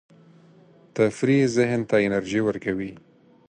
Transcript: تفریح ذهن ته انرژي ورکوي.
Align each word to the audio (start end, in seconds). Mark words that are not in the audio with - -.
تفریح 0.95 1.43
ذهن 1.55 1.81
ته 1.89 1.95
انرژي 2.07 2.41
ورکوي. 2.43 2.91